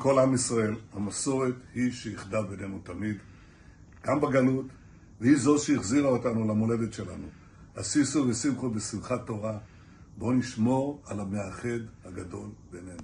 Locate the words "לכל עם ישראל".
0.00-0.74